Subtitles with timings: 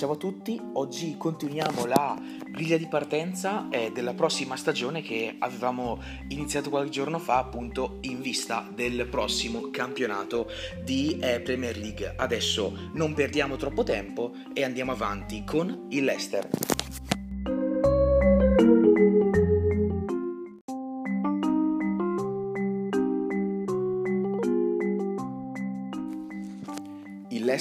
[0.00, 2.18] Ciao a tutti, oggi continuiamo la
[2.48, 8.22] griglia di partenza eh, della prossima stagione che avevamo iniziato qualche giorno fa appunto in
[8.22, 10.48] vista del prossimo campionato
[10.82, 12.14] di eh, Premier League.
[12.16, 16.48] Adesso non perdiamo troppo tempo e andiamo avanti con il Leicester.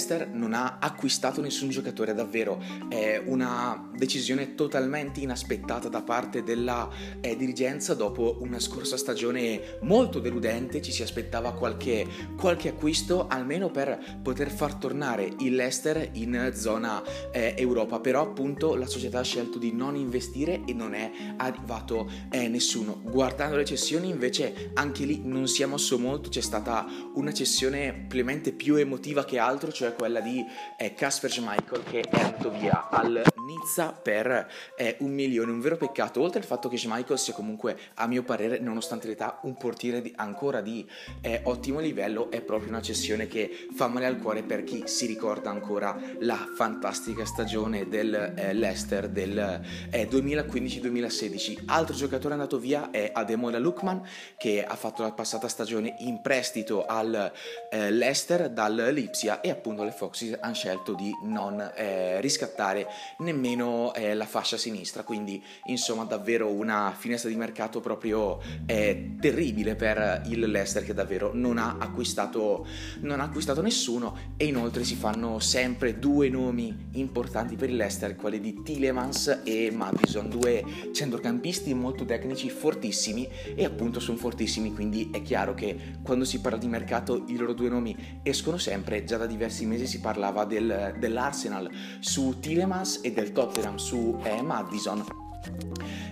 [0.10, 2.62] Leicester non ha acquistato nessun giocatore, davvero.
[2.90, 6.90] È una decisione totalmente inaspettata da parte della
[7.22, 13.70] eh, dirigenza dopo una scorsa stagione molto deludente, ci si aspettava qualche, qualche acquisto almeno
[13.70, 19.24] per poter far tornare il Leicester in zona eh, Europa, però appunto la società ha
[19.24, 23.02] scelto di non investire e non è arrivato eh, nessuno.
[23.04, 28.06] Guardando le cessioni invece anche lì non si è mosso molto, c'è stata una cessione
[28.08, 30.46] più emotiva che altro, cioè quella di
[30.78, 34.48] eh, Casper Schmeichel che è andato via al Nizza per
[34.78, 38.24] eh, un milione, un vero peccato, oltre al fatto che Schmeichel sia comunque, a mio
[38.24, 40.88] parere, nonostante l'età, un portiere di, ancora di
[41.20, 45.06] eh, ottimo livello, è proprio una cessione che fa male al cuore per chi si
[45.06, 51.52] ricorda ancora la fantastica stagione del eh, Leicester del 2015-2016.
[51.52, 54.02] Eh, Altro giocatore andato via è Ademola Lukman
[54.38, 57.32] che ha fatto la passata stagione in prestito al
[57.70, 62.88] eh, Leicester dal Lipsia e appunto le Foxes hanno scelto di non eh, riscattare
[63.20, 69.76] nemmeno eh, la fascia sinistra, quindi insomma davvero una finestra di mercato proprio eh, terribile
[69.76, 72.66] per il Leicester che davvero non ha, acquistato,
[73.02, 78.16] non ha acquistato nessuno e inoltre si fanno sempre due nomi importanti per il Leicester,
[78.16, 80.64] quelli di Tillemans e Madison, due
[80.94, 86.58] centrocampisti molto tecnici, fortissimi e appunto sono fortissimi, quindi è chiaro che quando si parla
[86.58, 90.46] di mercato i loro due nomi escono sempre già da diversi diversi mesi si parlava
[90.46, 95.29] del, dell'Arsenal su Tilemans e del Tottenham su Madison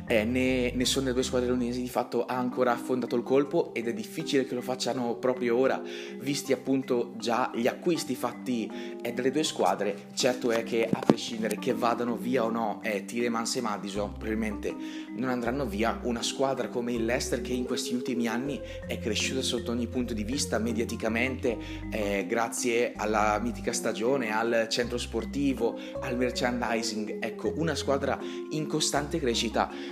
[0.07, 3.87] eh, né, nessuno delle due squadre londinesi di fatto ha ancora affondato il colpo ed
[3.87, 5.81] è difficile che lo facciano proprio ora,
[6.19, 8.71] visti appunto già gli acquisti fatti
[9.01, 10.07] eh, dalle due squadre.
[10.13, 14.73] Certo è che a prescindere che vadano via o no eh, Tilemans e Madison, probabilmente
[15.15, 19.41] non andranno via una squadra come il Leicester che in questi ultimi anni è cresciuta
[19.41, 21.57] sotto ogni punto di vista, mediaticamente,
[21.91, 27.17] eh, grazie alla mitica stagione, al centro sportivo, al merchandising.
[27.19, 28.17] Ecco, una squadra
[28.51, 29.26] in costante crescita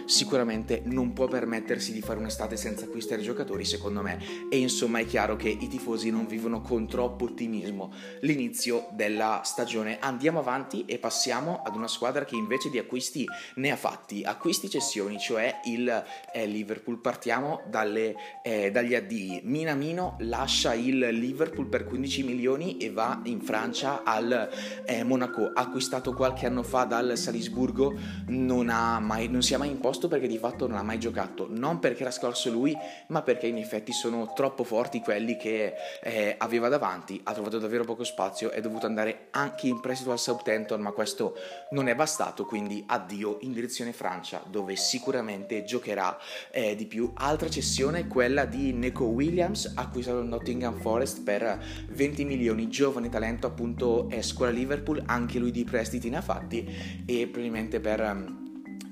[0.06, 4.20] sicuramente non può permettersi di fare un'estate senza acquistare giocatori, secondo me.
[4.50, 10.00] E insomma è chiaro che i tifosi non vivono con troppo ottimismo l'inizio della stagione.
[10.00, 13.26] Andiamo avanti e passiamo ad una squadra che invece di acquisti
[13.56, 16.04] ne ha fatti, acquisti cessioni, cioè il
[16.34, 17.00] eh, Liverpool.
[17.00, 19.42] Partiamo dalle, eh, dagli addii.
[19.44, 24.50] Minamino lascia il Liverpool per 15 milioni e va in Francia al
[24.86, 27.94] eh, Monaco, acquistato qualche anno fa dal Salisburgo,
[28.28, 31.00] non, ha mai, non si è mai imposto posto perché di fatto non ha mai
[31.00, 32.76] giocato, non perché era scorso lui,
[33.08, 37.84] ma perché in effetti sono troppo forti quelli che eh, aveva davanti, ha trovato davvero
[37.84, 41.36] poco spazio, è dovuto andare anche in prestito al Southampton, ma questo
[41.72, 46.18] non è bastato, quindi addio in direzione Francia, dove sicuramente giocherà
[46.52, 47.12] eh, di più.
[47.14, 53.48] Altra cessione, quella di Neko Williams, acquistato il Nottingham Forest per 20 milioni, giovane talento
[53.48, 58.44] appunto è scuola Liverpool, anche lui di prestiti ne ha fatti e probabilmente per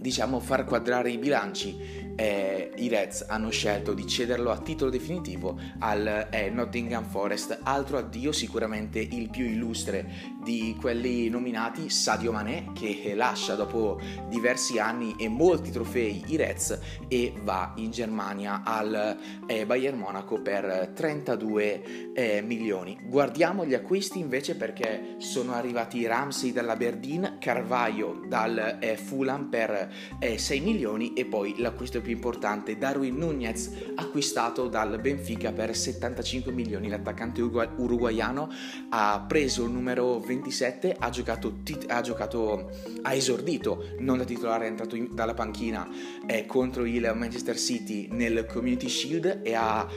[0.03, 5.59] diciamo far quadrare i bilanci eh, i Reds hanno scelto di cederlo a titolo definitivo
[5.79, 7.59] al eh, Nottingham Forest.
[7.63, 14.79] Altro addio sicuramente il più illustre di quelli nominati, Sadio Mané, che lascia dopo diversi
[14.79, 20.91] anni e molti trofei i Reds e va in Germania al eh, Bayern Monaco per
[20.93, 22.99] 32 eh, milioni.
[23.03, 30.57] Guardiamo gli acquisti invece perché sono arrivati Ramsey dall'Aberdeen, Carvaio dal eh, Fulham per 6
[30.57, 36.89] eh, milioni e poi l'acquisto più importante, Darwin Nunez, acquistato dal Benfica per 75 milioni.
[36.89, 38.49] L'attaccante uruguaiano
[38.89, 42.69] ha preso il numero 27, ha giocato, ha, giocato,
[43.01, 45.89] ha esordito, non da titolare, è entrato in, dalla panchina
[46.27, 49.87] eh, contro il Manchester City nel Community Shield e ha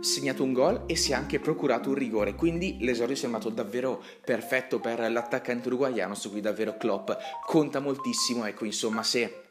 [0.00, 2.34] segnato un gol e si è anche procurato un rigore.
[2.34, 7.10] Quindi l'esordio è sembrato davvero perfetto per l'attaccante uruguaiano, su cui davvero Klopp
[7.46, 8.46] conta moltissimo.
[8.46, 9.49] Ecco, insomma, se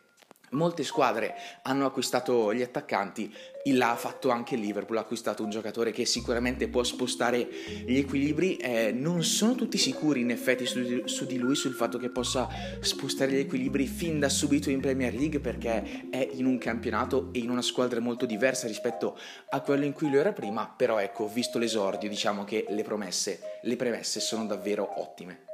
[0.52, 3.32] Molte squadre hanno acquistato gli attaccanti,
[3.66, 7.48] l'ha fatto anche il Liverpool, ha acquistato un giocatore che sicuramente può spostare
[7.86, 11.98] gli equilibri, eh, non sono tutti sicuri in effetti su, su, di lui, sul fatto
[11.98, 12.48] che possa
[12.80, 17.40] spostare gli equilibri fin da subito in Premier League perché è in un campionato e
[17.40, 19.18] in una squadra molto diversa rispetto
[19.50, 23.40] a quello in cui lui era prima, però ecco, visto l'esordio diciamo che le promesse,
[23.62, 25.49] le premesse sono davvero ottime.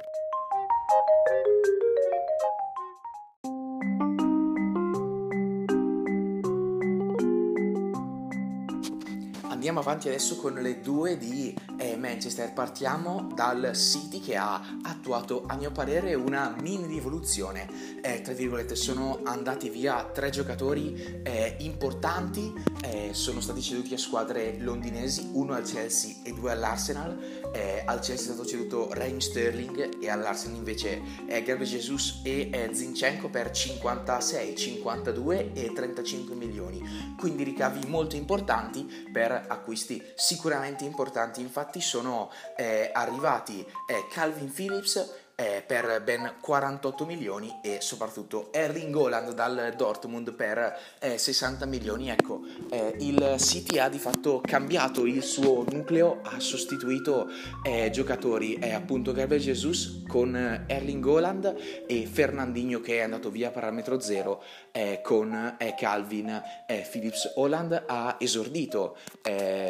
[9.76, 12.52] Andiamo avanti adesso con le due di eh, Manchester.
[12.52, 17.68] Partiamo dal City che ha attuato, a mio parere, una mini rivoluzione.
[18.02, 22.52] Eh, tra virgolette, sono andati via tre giocatori eh, importanti,
[22.82, 27.50] eh, sono stati ceduti a squadre londinesi, uno al Chelsea e due all'Arsenal.
[27.52, 32.50] Eh, al Chelsea è stato ceduto Raheem Sterling e all'Arsenal invece eh, Gabriel Jesus e
[32.52, 37.14] eh, Zinchenko per 56, 52 e 35 milioni.
[37.18, 41.40] Quindi ricavi molto importanti per acquisti sicuramente importanti.
[41.40, 48.96] Infatti sono eh, arrivati eh, Calvin Phillips eh, per ben 48 milioni e soprattutto Erling
[48.96, 52.08] Haaland dal Dortmund per eh, 60 milioni.
[52.08, 52.40] Ecco,
[52.70, 57.28] eh, il City ha di fatto cambiato il suo nucleo, ha sostituito
[57.62, 63.50] eh, giocatori eh, appunto Gabriel Jesus con Erling Haaland e Fernandinho che è andato via
[63.50, 64.42] parametro zero
[64.72, 66.42] eh, con Calvin
[66.90, 67.34] Phillips.
[67.36, 68.96] Haaland ha esordito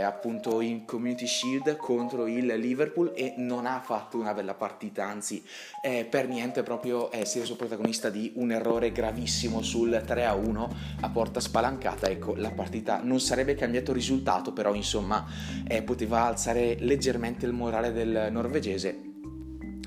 [0.02, 5.42] appunto in Community Shield contro il Liverpool e non ha fatto una bella partita, anzi
[5.80, 10.68] eh, per niente proprio eh, si è reso protagonista di un errore gravissimo sul 3-1
[11.00, 12.08] a porta spalancata.
[12.08, 15.24] Ecco, la partita non sarebbe cambiato risultato, però insomma
[15.66, 19.14] eh, poteva alzare leggermente il morale del norvegese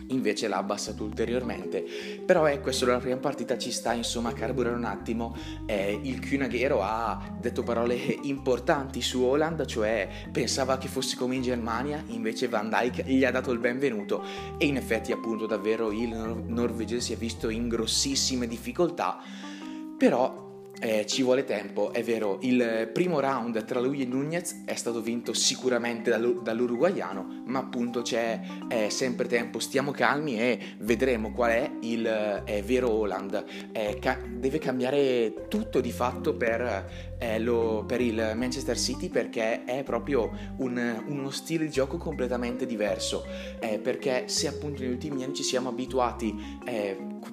[0.09, 1.83] invece l'ha abbassato ulteriormente.
[2.25, 5.35] Però ecco, solo la prima partita ci sta insomma a carburare un attimo.
[5.65, 11.41] Eh, il Kühnaghero ha detto parole importanti su Holland, cioè pensava che fosse come in
[11.41, 14.23] Germania, invece Van Dijk gli ha dato il benvenuto
[14.57, 19.19] e in effetti appunto davvero il nor- norvegese si è visto in grossissime difficoltà.
[19.97, 20.48] Però
[20.79, 25.01] eh, ci vuole tempo, è vero, il primo round tra lui e Nunez è stato
[25.01, 28.39] vinto sicuramente dall'uruguaiano, ma appunto c'è
[28.69, 32.05] eh, sempre tempo, stiamo calmi e vedremo qual è il
[32.45, 33.43] eh, vero Holland.
[33.71, 39.65] Eh, ca- deve cambiare tutto di fatto per, eh, lo, per, il Manchester City perché
[39.65, 43.25] è proprio un, uno stile di gioco completamente diverso,
[43.59, 46.57] eh, perché se appunto negli ultimi anni ci siamo abituati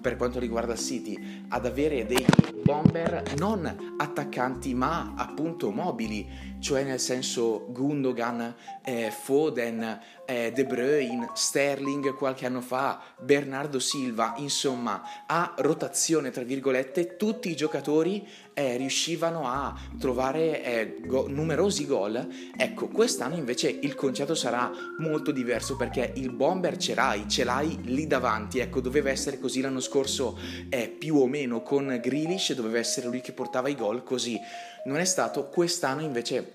[0.01, 2.25] per quanto riguarda il City ad avere dei
[2.63, 6.27] bomber non attaccanti ma appunto mobili,
[6.59, 8.55] cioè nel senso Gundogan,
[8.85, 16.43] eh, Foden, eh, De Bruyne, Sterling qualche anno fa, Bernardo Silva, insomma a rotazione tra
[16.43, 22.27] virgolette tutti i giocatori eh, riuscivano a trovare eh, go- numerosi gol.
[22.57, 27.79] Ecco, quest'anno invece il concetto sarà molto diverso perché il bomber ce l'hai, ce l'hai
[27.83, 28.59] lì davanti.
[28.59, 30.39] Ecco, doveva essere così l'anno scorso
[30.71, 34.41] eh, più o meno con Grealish, doveva essere lui che portava i gol, così
[34.87, 35.49] non è stato.
[35.49, 36.53] Quest'anno invece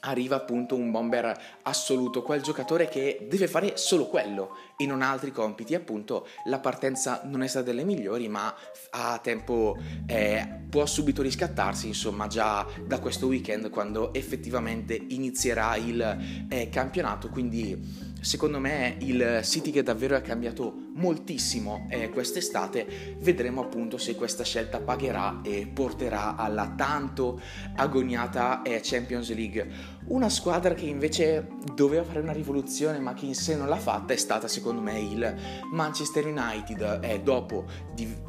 [0.00, 5.10] arriva appunto un bomber assoluto, quel giocatore che deve fare solo quello e non ha
[5.10, 5.74] altri compiti.
[5.74, 8.54] Appunto, la partenza non è stata delle migliori, ma
[8.90, 9.76] ha tempo,
[10.06, 17.28] eh, può subito riscattarsi, insomma, già da questo weekend quando effettivamente inizierà il eh, campionato.
[17.28, 23.16] Quindi secondo me il City che davvero ha cambiato moltissimo eh, quest'estate.
[23.20, 27.40] Vedremo appunto se questa scelta pagherà e porterà alla tanto
[27.76, 29.98] agoniata eh, Champions League.
[30.06, 34.12] Una squadra che invece doveva fare una rivoluzione ma che in sé non l'ha fatta
[34.12, 35.34] è stata secondo me il
[35.72, 37.00] Manchester United.
[37.02, 37.66] Eh, dopo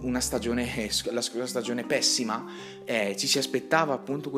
[0.01, 2.45] una stagione, la scorsa stagione pessima
[2.85, 4.31] eh, ci si aspettava appunto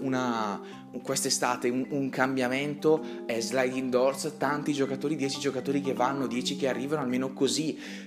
[0.00, 0.60] una,
[1.02, 6.68] quest'estate un, un cambiamento eh, sliding doors tanti giocatori 10 giocatori che vanno 10 che
[6.68, 7.63] arrivano almeno così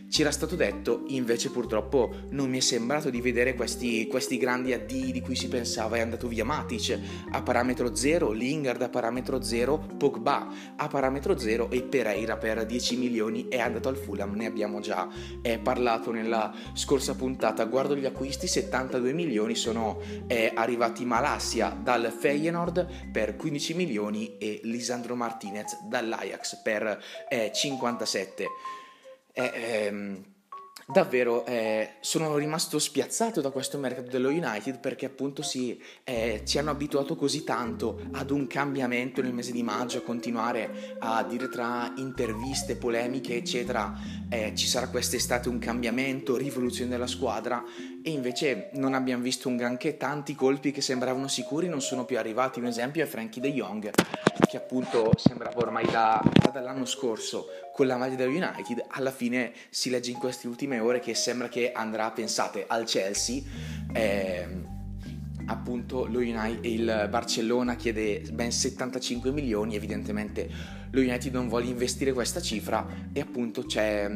[0.10, 4.74] ci era stato detto invece purtroppo non mi è sembrato di vedere questi, questi grandi
[4.74, 6.98] addii di cui si pensava è andato via Matic
[7.32, 12.66] a parametro zero Lingard Lingard a parametro 0, Pogba a parametro 0 e Pereira per
[12.66, 15.08] 10 milioni è andato al Fulham, ne abbiamo già
[15.42, 17.66] eh, parlato nella scorsa puntata.
[17.66, 24.60] Guardo gli acquisti, 72 milioni sono eh, arrivati Malassia dal Feyenoord per 15 milioni e
[24.64, 28.46] Lisandro Martinez dall'Ajax per eh, 57.
[29.38, 30.24] Eh, ehm,
[30.89, 36.58] davvero eh, sono rimasto spiazzato da questo mercato dello United perché appunto si, eh, ci
[36.58, 41.50] hanno abituato così tanto ad un cambiamento nel mese di maggio, a continuare a dire
[41.50, 43.94] tra interviste, polemiche eccetera.
[44.29, 47.63] Eh, ci sarà quest'estate un cambiamento, rivoluzione della squadra
[48.08, 52.18] e invece non abbiamo visto un granché, tanti colpi che sembravano sicuri non sono più
[52.18, 53.90] arrivati, un esempio è Frankie De Jong
[54.50, 56.24] che appunto sembrava ormai da,
[56.54, 61.02] dall'anno scorso con la maglia dello United, alla fine si legge in queste ultime ore
[61.02, 63.42] che sembra che andrà, pensate, al Chelsea.
[63.92, 64.48] Eh,
[65.48, 70.50] appunto lo United, il Barcellona chiede ben 75 milioni, evidentemente
[70.92, 74.10] lo United non vuole investire questa cifra e appunto c'è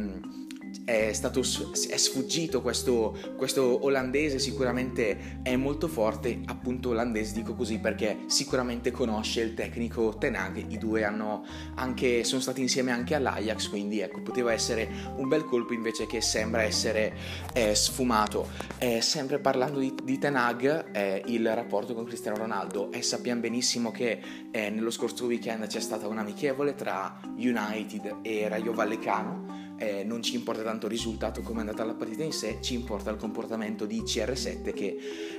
[0.86, 7.80] è, stato, è sfuggito questo, questo olandese, sicuramente è molto forte, appunto olandese dico così
[7.80, 11.46] perché sicuramente conosce il tecnico Tenag, i due hanno
[11.76, 16.22] anche, sono stati insieme anche all'Ajax, quindi ecco, poteva essere un bel colpo invece che
[16.22, 17.14] sembra essere
[17.54, 18.48] eh, sfumato.
[18.78, 23.92] Eh, sempre parlando di, di Tenag, eh, il rapporto con Cristiano Ronaldo, e sappiamo benissimo
[23.92, 24.20] che
[24.52, 30.36] eh, nello scorso weekend c'è stata un'amichevole tra United e Rayo Vallecano, eh, non ci
[30.36, 33.88] importa tanto il risultato come è andata la partita in sé, ci importa il comportamento
[33.88, 34.98] di CR7 che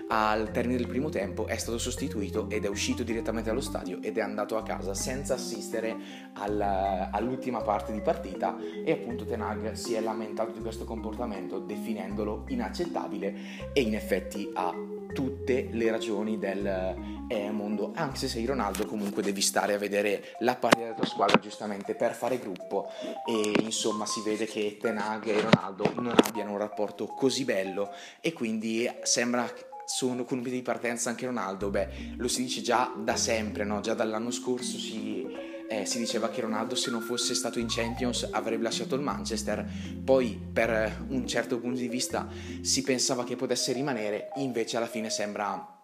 [0.08, 4.18] al termine del primo tempo è stato sostituito ed è uscito direttamente dallo stadio ed
[4.18, 5.96] è andato a casa senza assistere
[6.34, 12.44] al, all'ultima parte di partita e appunto Tenag si è lamentato di questo comportamento definendolo
[12.48, 14.74] inaccettabile e in effetti ha
[15.12, 16.66] tutte le ragioni del
[17.28, 21.06] eh, mondo, anche se sei Ronaldo comunque devi stare a vedere la partita della tua
[21.06, 22.88] squadra giustamente per fare gruppo.
[23.26, 27.90] E insomma si vede che Tenag e Ronaldo non abbiano un rapporto così bello.
[28.20, 29.50] E quindi sembra
[29.84, 33.64] sono con un piede di partenza anche Ronaldo, beh lo si dice già da sempre,
[33.64, 33.80] no?
[33.80, 35.26] già dall'anno scorso si,
[35.72, 39.66] eh, si diceva che Ronaldo se non fosse stato in Champions avrebbe lasciato il Manchester,
[40.04, 42.28] poi per un certo punto di vista
[42.60, 45.80] si pensava che potesse rimanere, invece alla fine sembra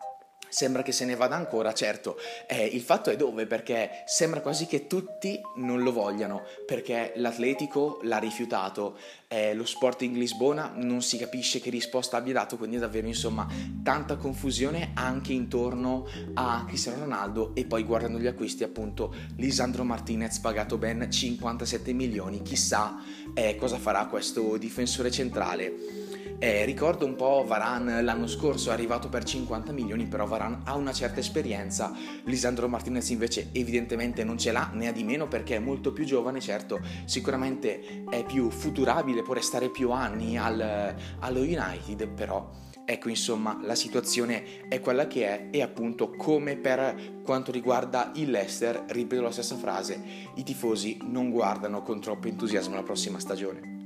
[0.48, 3.46] Sembra che se ne vada ancora, certo, eh, il fatto è dove?
[3.46, 8.96] Perché sembra quasi che tutti non lo vogliano, perché l'Atletico l'ha rifiutato,
[9.28, 13.46] eh, lo Sporting Lisbona non si capisce che risposta abbia dato, quindi davvero insomma
[13.82, 17.54] tanta confusione anche intorno a Cristiano Ronaldo.
[17.54, 23.02] E poi guardando gli acquisti appunto Lisandro Martinez pagato ben 57 milioni, chissà
[23.34, 26.07] eh, cosa farà questo difensore centrale.
[26.40, 30.76] Eh, ricordo un po' Varan l'anno scorso è arrivato per 50 milioni, però Varan ha
[30.76, 31.92] una certa esperienza,
[32.26, 36.04] Lisandro Martinez invece evidentemente non ce l'ha né a di meno perché è molto più
[36.04, 42.48] giovane, certo sicuramente è più futurabile, può restare più anni al, allo United, però
[42.84, 48.30] ecco insomma la situazione è quella che è e appunto come per quanto riguarda il
[48.30, 50.00] Leicester, ripeto la stessa frase,
[50.36, 53.77] i tifosi non guardano con troppo entusiasmo la prossima stagione.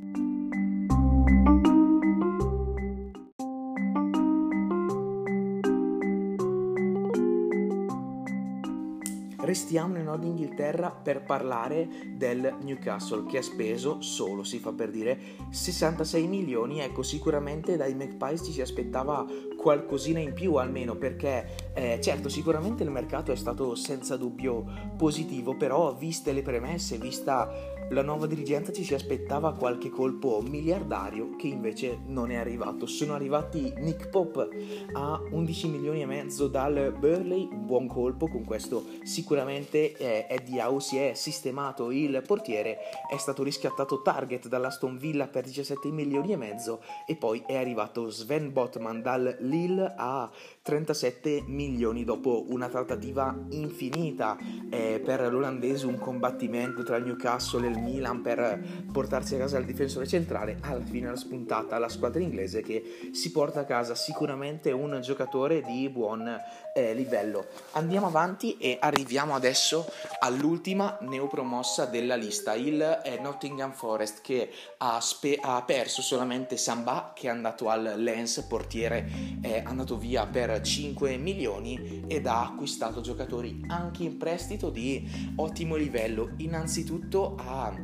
[9.53, 14.89] Restiamo nel nord Inghilterra per parlare del Newcastle che ha speso solo, si fa per
[14.89, 15.19] dire,
[15.51, 16.81] 66 milioni.
[16.81, 22.83] Ecco, sicuramente dai Magpies ci si aspettava qualcosina in più almeno perché eh, certo sicuramente
[22.83, 24.65] il mercato è stato senza dubbio
[24.97, 31.37] positivo, però viste le premesse, vista la nuova dirigenza ci si aspettava qualche colpo miliardario
[31.37, 32.87] che invece non è arrivato.
[32.87, 34.49] Sono arrivati Nick Pop
[34.95, 40.81] a 11 milioni e mezzo dal Burley, buon colpo, con questo sicuramente eh, Eddie Howe
[40.81, 42.79] si è sistemato il portiere,
[43.11, 48.11] è stato riscattato Target dall'Aston Villa per 17 milioni e mezzo e poi è arrivato
[48.11, 50.31] Sven Botman dal Lille a
[50.63, 54.37] 37 milioni dopo una trattativa infinita
[54.71, 59.59] eh, per l'olandese, un combattimento tra il Newcastle e il Milan per portarsi a casa
[59.59, 63.95] il difensore centrale, alla fine era spuntata la squadra inglese che si porta a casa
[63.95, 66.41] sicuramente un giocatore di buon
[66.75, 67.47] eh, livello.
[67.73, 75.01] Andiamo avanti e arriviamo adesso all'ultima neopromossa della lista, il eh, Nottingham Forest che ha,
[75.01, 80.61] spe- ha, perso solamente Samba che è andato al Lens, portiere è andato via per
[80.61, 86.33] 5 milioni ed ha acquistato giocatori anche in prestito di ottimo livello.
[86.39, 87.75] Innanzitutto ha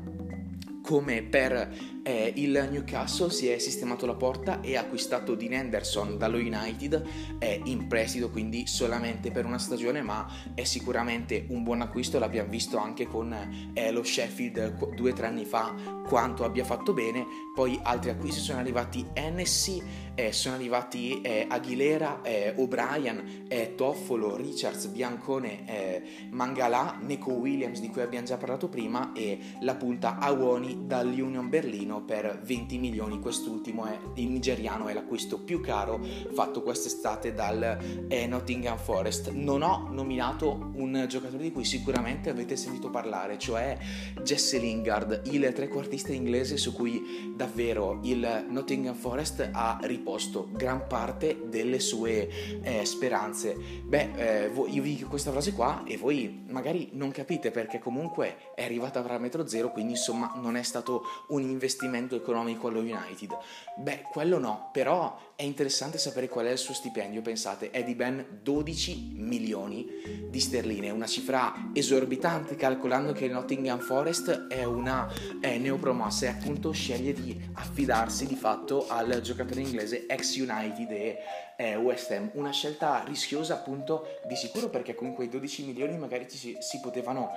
[0.88, 6.16] come per eh, il Newcastle si è sistemato la porta e ha acquistato Dean Henderson
[6.16, 11.82] dallo United è in prestito quindi solamente per una stagione ma è sicuramente un buon
[11.82, 12.18] acquisto.
[12.18, 13.34] L'abbiamo visto anche con
[13.74, 15.74] eh, lo Sheffield due o tre anni fa
[16.06, 17.26] quanto abbia fatto bene.
[17.54, 19.82] Poi altri acquisti sono arrivati NSC
[20.18, 27.88] eh, sono arrivati eh, Aguilera eh, O'Brien eh, Toffolo Richards Biancone Mangala Neko Williams di
[27.88, 33.86] cui abbiamo già parlato prima e la punta Awoni dall'Union Berlino per 20 milioni, quest'ultimo
[33.86, 36.00] è il nigeriano, è l'acquisto più caro
[36.32, 39.30] fatto quest'estate dal eh, Nottingham Forest.
[39.30, 43.78] Non ho nominato un giocatore di cui sicuramente avete sentito parlare, cioè
[44.22, 49.78] Jesse Lingard, il trequartista inglese su cui davvero il Nottingham Forest ha
[50.08, 53.54] riposto gran parte delle sue eh, speranze.
[53.84, 58.36] Beh, eh, io vi dico questa frase qua e voi magari non capite perché comunque
[58.54, 62.80] è arrivata a parametro zero, quindi insomma non è stato un investimento investimento economico allo
[62.80, 63.36] United?
[63.76, 67.94] Beh, quello no, però è interessante sapere qual è il suo stipendio, pensate, è di
[67.94, 69.86] ben 12 milioni
[70.28, 75.08] di sterline, una cifra esorbitante calcolando che il Nottingham Forest è una
[75.40, 81.18] è neopromossa e appunto sceglie di affidarsi di fatto al giocatore inglese ex United e
[81.56, 86.28] eh, West Ham, una scelta rischiosa appunto di sicuro perché con quei 12 milioni magari
[86.28, 87.30] si, si potevano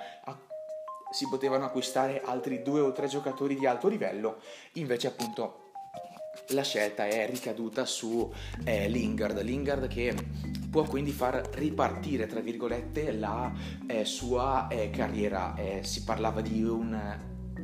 [1.12, 4.40] si potevano acquistare altri due o tre giocatori di alto livello,
[4.72, 5.61] invece appunto
[6.48, 8.30] la scelta è ricaduta su
[8.64, 10.14] eh, Lingard, Lingard che
[10.70, 13.52] può quindi far ripartire tra virgolette la
[13.86, 16.98] eh, sua eh, carriera, eh, si parlava di un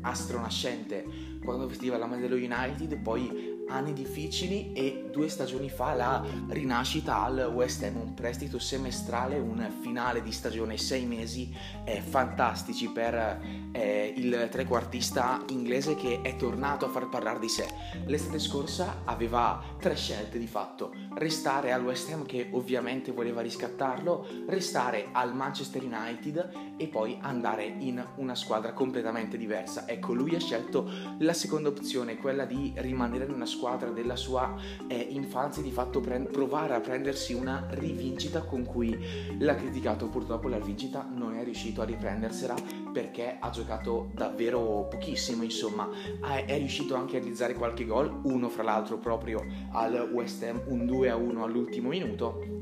[0.03, 1.05] astro nascente
[1.43, 7.23] quando vestiva la maglia dello United, poi anni difficili e due stagioni fa la rinascita
[7.23, 13.41] al West Ham, un prestito semestrale, un finale di stagione sei mesi eh, fantastici per
[13.73, 17.67] eh, il trequartista inglese che è tornato a far parlare di sé.
[18.07, 24.27] L'estate scorsa aveva tre scelte di fatto, restare al West Ham che ovviamente voleva riscattarlo,
[24.47, 29.87] restare al Manchester United e poi andare in una squadra completamente diversa.
[29.87, 34.15] Ecco, lui ha scelto la seconda opzione, quella di rimanere in una squadra squadra della
[34.15, 34.55] sua
[34.87, 38.97] eh, infanzia di fatto pre- provare a prendersi una rivincita con cui
[39.39, 40.07] l'ha criticato.
[40.07, 42.55] Purtroppo la rivincita non è riuscito a riprendersela
[42.93, 45.89] perché ha giocato davvero pochissimo insomma.
[46.21, 50.87] È riuscito anche a realizzare qualche gol uno fra l'altro proprio al West Ham un
[50.87, 52.59] 2 a 1 all'ultimo minuto.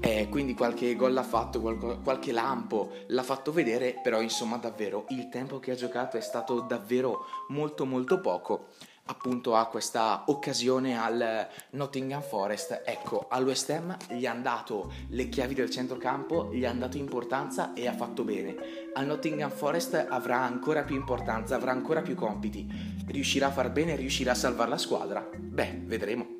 [0.00, 5.28] Eh, quindi qualche gol l'ha fatto, qualche lampo l'ha fatto vedere, però insomma davvero il
[5.28, 8.66] tempo che ha giocato è stato davvero molto molto poco
[9.06, 12.82] appunto a questa occasione al Nottingham Forest.
[12.84, 17.72] Ecco, al West Ham gli hanno dato le chiavi del centrocampo, gli hanno dato importanza
[17.74, 18.54] e ha fatto bene.
[18.94, 22.66] Al Nottingham Forest avrà ancora più importanza, avrà ancora più compiti.
[23.06, 25.28] Riuscirà a far bene, riuscirà a salvare la squadra?
[25.36, 26.35] Beh, vedremo.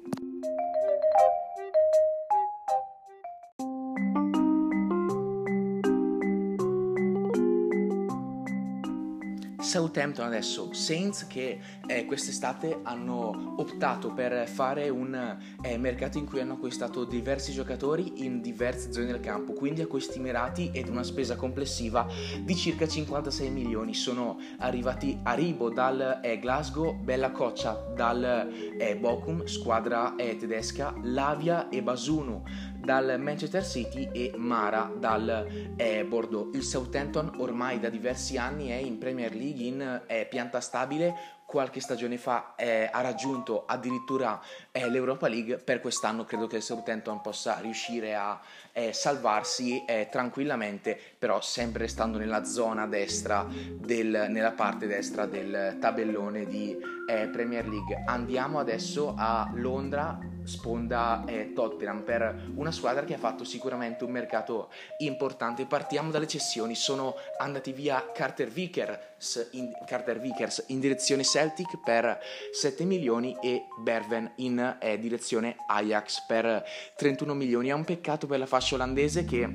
[9.66, 16.38] Southampton adesso, Saints che eh, quest'estate hanno optato per fare un eh, mercato in cui
[16.38, 21.34] hanno acquistato diversi giocatori in diverse zone del campo, quindi acquisti mirati ed una spesa
[21.34, 22.06] complessiva
[22.45, 23.93] di circa 56 milioni.
[23.93, 30.95] Sono arrivati a Ribo dal eh, Glasgow, Bella Coccia dal eh, Bochum, squadra eh, tedesca,
[31.02, 32.45] Lavia e Basunu
[32.86, 36.54] dal Manchester City e Mara dal eh, Bordeaux.
[36.54, 41.80] Il Southampton ormai da diversi anni è in Premier League in eh, pianta stabile qualche
[41.80, 44.41] stagione fa eh, ha raggiunto addirittura
[44.73, 48.39] eh, l'Europa League, per quest'anno credo che il Southampton possa riuscire a
[48.73, 55.78] eh, salvarsi eh, tranquillamente, però sempre restando nella zona destra, del, nella parte destra del
[55.80, 56.76] tabellone di
[57.09, 58.02] eh, Premier League.
[58.04, 64.11] Andiamo adesso a Londra, sponda eh, Tottenham, per una squadra che ha fatto sicuramente un
[64.11, 65.65] mercato importante.
[65.65, 72.18] Partiamo dalle cessioni, sono andati via Carter Vickers in, Carter Vickers in direzione Celtic per
[72.50, 76.64] 7 milioni e Berven in eh, direzione Ajax per
[76.96, 77.68] 31 milioni.
[77.68, 79.46] È un peccato per la fascia olandese che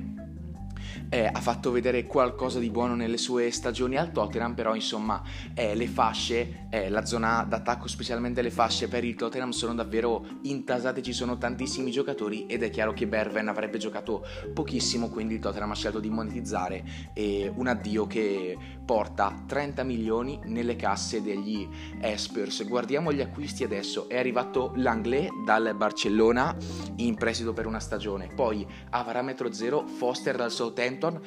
[1.08, 5.22] eh, ha fatto vedere qualcosa di buono nelle sue stagioni al Tottenham, però insomma
[5.54, 10.24] eh, le fasce, eh, la zona d'attacco, specialmente le fasce per il Tottenham sono davvero
[10.42, 15.40] intasate, ci sono tantissimi giocatori ed è chiaro che Berven avrebbe giocato pochissimo, quindi il
[15.40, 17.10] Tottenham ha scelto di monetizzare
[17.54, 21.68] un addio che porta 30 milioni nelle casse degli
[22.16, 22.66] Spurs.
[22.66, 26.56] Guardiamo gli acquisti adesso, è arrivato Langlais dal Barcellona
[26.96, 31.20] in prestito per una stagione, poi a parametro zero Foster dal Southampton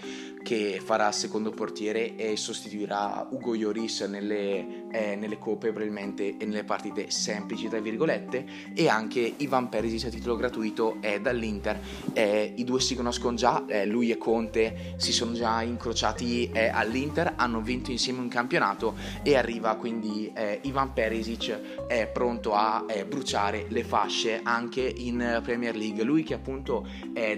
[0.46, 6.64] che farà secondo portiere e sostituirà Ugo Lloris nelle, eh, nelle coppe probabilmente e nelle
[6.64, 8.46] partite semplici tra virgolette.
[8.76, 11.80] E anche Ivan Perisic a titolo gratuito è dall'Inter.
[12.14, 16.68] Eh, i due si conoscono già eh, lui e Conte si sono già incrociati eh,
[16.68, 22.86] all'Inter hanno vinto insieme un campionato e arriva quindi eh, Ivan Perisic è pronto a
[22.88, 26.88] eh, bruciare le fasce anche in Premier League lui che appunto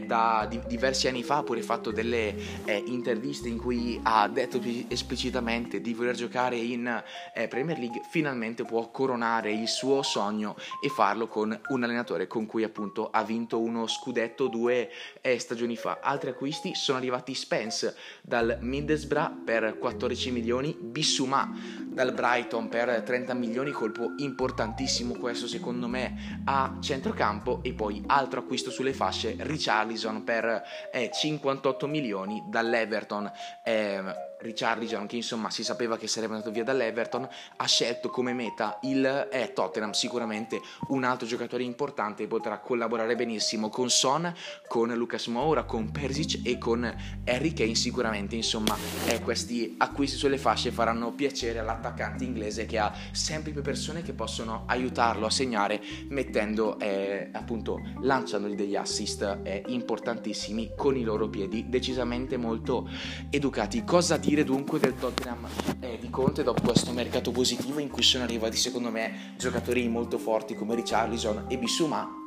[0.06, 4.60] da di- diversi anni fa ha pure fatto delle eh, interviste in cui ha detto
[4.88, 10.90] esplicitamente di voler giocare in eh, Premier League, finalmente può coronare il suo sogno e
[10.90, 14.90] farlo con un allenatore con cui appunto ha vinto uno scudetto due
[15.22, 16.00] eh, stagioni fa.
[16.02, 21.52] Altri acquisti sono arrivati Spence dal Middlesbrough per 14 milioni, Bissuma
[21.88, 28.42] dal Brighton per 30 milioni, colpo importantissimo questo secondo me a centrocampo e poi altro
[28.42, 33.32] acquisto sulle fasce, Richarlison per eh, 58 milioni dall'Everton.
[33.66, 38.80] Eh, Richarlison che insomma si sapeva che sarebbe andato via dall'Everton ha scelto come meta
[38.84, 44.32] il eh, Tottenham sicuramente un altro giocatore importante e potrà collaborare benissimo con Son
[44.68, 46.84] con Lucas Moura con Persic e con
[47.26, 47.76] Harry Kane.
[47.76, 48.76] Sicuramente insomma
[49.08, 54.14] eh, questi acquisti sulle fasce faranno piacere all'attaccante inglese che ha sempre più persone che
[54.14, 61.28] possono aiutarlo a segnare mettendo eh, appunto lanciandogli degli assist eh, importantissimi con i loro
[61.28, 62.88] piedi decisamente molto
[63.30, 63.84] educati.
[63.84, 65.48] Cosa dire dunque del Tottenham?
[65.80, 70.18] Eh, di Conte dopo questo mercato positivo in cui sono arrivati secondo me giocatori molto
[70.18, 72.27] forti come Richarlison e Bissouma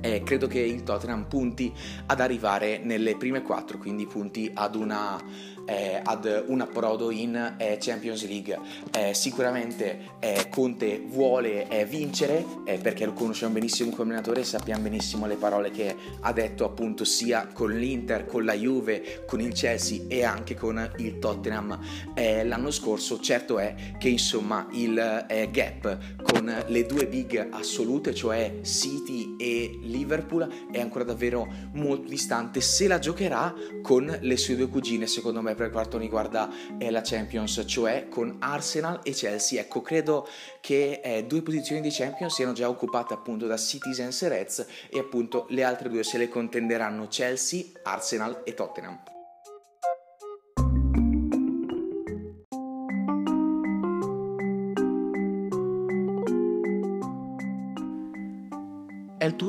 [0.00, 1.72] eh, credo che il Tottenham punti
[2.06, 7.78] ad arrivare nelle prime quattro, quindi punti ad una eh, ad un approdo in eh,
[7.80, 8.58] Champions League.
[8.90, 14.82] Eh, sicuramente eh, Conte vuole eh, vincere perché lo conosciamo benissimo come allenatore e sappiamo
[14.82, 19.52] benissimo le parole che ha detto appunto sia con l'Inter, con la Juve, con il
[19.52, 21.78] Chelsea e anche con il Tottenham
[22.14, 23.20] l'anno scorso.
[23.20, 30.70] Certo è che insomma il gap con le due big assolute, cioè City e Liverpool,
[30.70, 32.60] è ancora davvero molto distante.
[32.60, 37.62] Se la giocherà con le sue due cugine, secondo me per quanto riguarda la Champions,
[37.66, 39.60] cioè con Arsenal e Chelsea.
[39.60, 40.26] Ecco, credo
[40.60, 44.98] che eh, due posizioni di Champions siano già occupate appunto da Citizens e Reds e
[44.98, 49.12] appunto le altre due se le contenderanno Chelsea, Arsenal e Tottenham.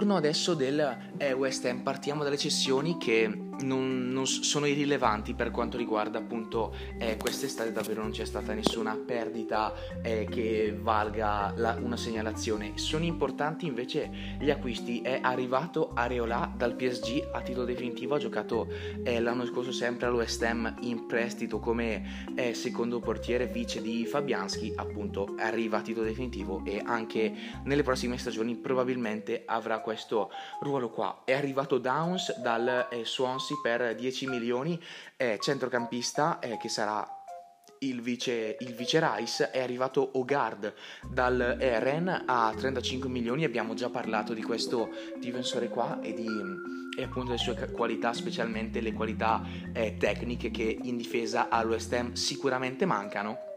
[0.06, 5.52] Turno adesso del eh, West Ham, partiamo dalle cessioni che non, non, sono irrilevanti per
[5.52, 11.78] quanto riguarda appunto eh, quest'estate davvero non c'è stata nessuna perdita eh, che valga la,
[11.80, 12.74] una segnalazione.
[12.78, 15.02] Sono importanti invece gli acquisti.
[15.02, 18.68] È arrivato Areola dal PSG a titolo definitivo ha giocato
[19.04, 24.74] eh, l'anno scorso sempre all'West Ham in prestito come eh, secondo portiere vice di Fabianski
[24.76, 30.30] appunto arriva a titolo definitivo e anche nelle prossime stagioni probabilmente avrà questo
[30.60, 31.22] ruolo qua.
[31.24, 34.80] È arrivato Downs dal eh, Swansea per 10 milioni,
[35.16, 37.08] eh, centrocampista eh, che sarà
[37.80, 39.52] il vice, il vice Rice.
[39.52, 40.74] È arrivato Ogard
[41.10, 43.46] dal eh, Ren a 35 milioni.
[43.46, 48.80] Abbiamo già parlato di questo difensore qua e di e appunto le sue qualità specialmente
[48.80, 53.55] le qualità eh, tecniche che in difesa all'West Ham sicuramente mancano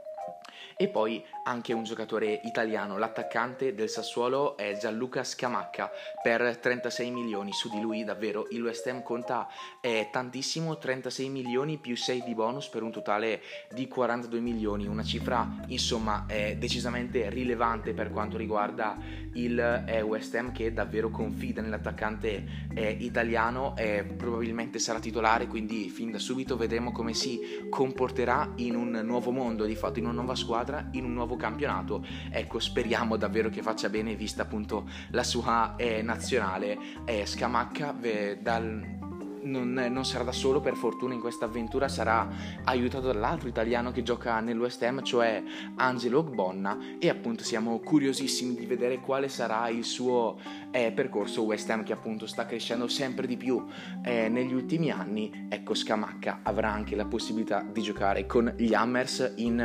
[0.81, 5.91] e poi anche un giocatore italiano, l'attaccante del Sassuolo è Gianluca Scamacca
[6.23, 9.49] per 36 milioni, su di lui davvero il West Ham conta
[9.81, 13.43] eh, tantissimo, 36 milioni più 6 di bonus per un totale
[13.75, 18.97] di 42 milioni, una cifra insomma eh, decisamente rilevante per quanto riguarda
[19.33, 23.75] il eh, West Ham che davvero confida nell'attaccante eh, italiano,
[24.17, 29.65] probabilmente sarà titolare, quindi fin da subito vedremo come si comporterà in un nuovo mondo,
[29.65, 32.05] di fatto in una nuova squadra squadra in un nuovo campionato.
[32.31, 36.79] Ecco, speriamo davvero che faccia bene, vista appunto la sua eh, nazionale.
[37.07, 38.98] Eh, Scamacca eh, dal
[39.43, 42.29] non, non, sarà da solo per fortuna in questa avventura, sarà
[42.65, 45.43] aiutato dall'altro italiano che gioca nel Ham, cioè
[45.77, 46.97] Angelo Gbonna.
[46.99, 50.39] E appunto siamo curiosissimi di vedere quale sarà il suo
[50.71, 53.65] eh, percorso West Ham che appunto sta crescendo sempre di più
[54.05, 55.47] eh, negli ultimi anni.
[55.49, 59.61] Ecco Scamacca avrà anche la possibilità di giocare con gli Hammers in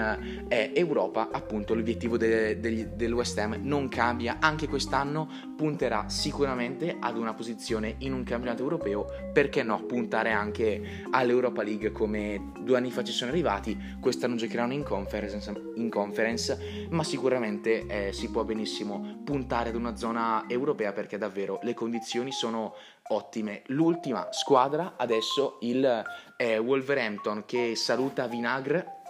[0.47, 7.17] eh, Europa, appunto l'obiettivo de- de- del Ham non cambia, anche quest'anno punterà sicuramente ad
[7.17, 12.91] una posizione in un campionato europeo perché no, puntare anche all'Europa League come due anni
[12.91, 18.43] fa ci sono arrivati, quest'anno giocheranno in conference, in conference ma sicuramente eh, si può
[18.43, 22.75] benissimo puntare ad una zona europea perché davvero le condizioni sono
[23.09, 23.63] ottime.
[23.67, 26.03] L'ultima squadra adesso il
[26.37, 29.01] eh, Wolverhampton che saluta Vinagre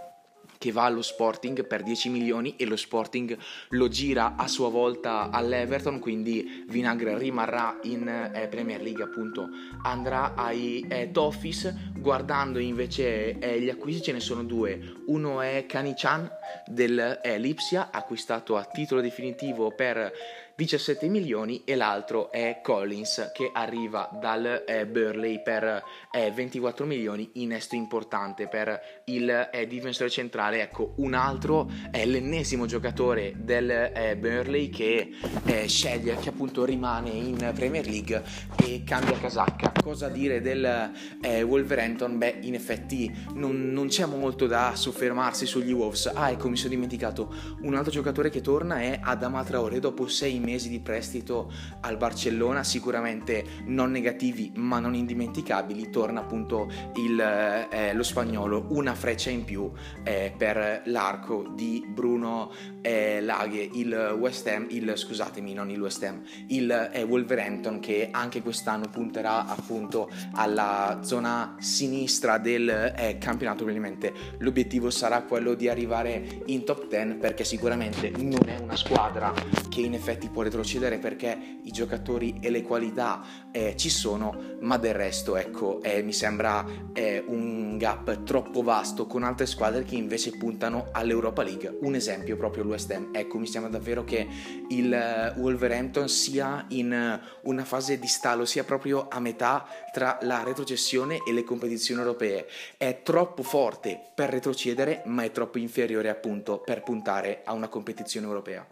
[0.64, 3.38] che va allo Sporting per 10 milioni e lo Sporting
[3.72, 9.50] lo gira a sua volta all'Everton, quindi Vinagre rimarrà in eh, Premier League, appunto
[9.82, 15.66] andrà ai eh, Toffees, guardando invece eh, gli acquisti ce ne sono due, uno è
[15.68, 16.32] Kanichan
[16.66, 17.56] del eh,
[17.92, 20.14] acquistato a titolo definitivo per
[20.56, 27.28] 17 milioni e l'altro è Collins che arriva dal eh, Burley per eh, 24 milioni,
[27.34, 34.16] innesto importante per il eh, difensore centrale ecco, un altro è l'ennesimo giocatore del eh,
[34.16, 35.10] Burnley che
[35.46, 38.22] eh, sceglie, che appunto rimane in Premier League
[38.64, 39.72] e cambia casacca.
[39.82, 42.16] Cosa dire del eh, Wolverhampton?
[42.18, 46.12] Beh, in effetti non, non, c'è molto da soffermarsi sugli Wolves.
[46.14, 50.40] Ah, ecco, mi sono dimenticato, un altro giocatore che torna è Adama Traore dopo sei
[50.40, 51.52] mesi di prestito
[51.82, 58.94] al Barcellona, sicuramente non negativi ma non indimenticabili, torna appunto il, eh, lo spagnolo, una
[58.94, 59.72] freccia in più
[60.04, 62.52] eh, per l'arco di Bruno
[62.82, 68.10] eh, Laghe, il West Ham, il, scusatemi, non il West Ham, il eh, Wolverhampton che
[68.12, 75.70] anche quest'anno punterà appunto alla zona sinistra del eh, campionato, probabilmente l'obiettivo sarà quello di
[75.70, 79.34] arrivare in top 10 perché sicuramente non è una squadra
[79.70, 84.78] che in effetti può retrocedere perché i giocatori e le qualità eh, ci sono, ma
[84.78, 89.96] del resto ecco eh, mi sembra eh, un gap troppo vasto con altre squadre che
[89.96, 91.78] invece puntano all'Europa League.
[91.82, 93.10] Un esempio proprio l'West Ham.
[93.12, 94.28] Ecco, mi sembra davvero che
[94.70, 100.18] il eh, Wolverhampton sia in eh, una fase di stallo, sia proprio a metà tra
[100.22, 102.48] la retrocessione e le competizioni europee.
[102.78, 108.26] È troppo forte per retrocedere, ma è troppo inferiore appunto per puntare a una competizione
[108.26, 108.66] europea.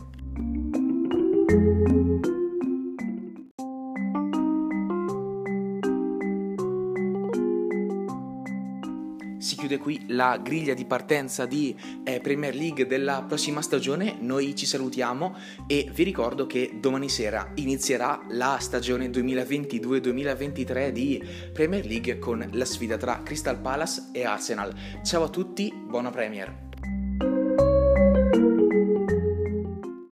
[9.71, 14.17] Chiude qui la griglia di partenza di eh, Premier League della prossima stagione.
[14.19, 15.35] Noi ci salutiamo
[15.67, 22.65] e vi ricordo che domani sera inizierà la stagione 2022-2023 di Premier League con la
[22.65, 24.73] sfida tra Crystal Palace e Arsenal.
[25.03, 26.70] Ciao a tutti, buona Premier!